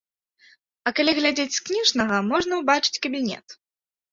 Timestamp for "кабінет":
3.05-3.45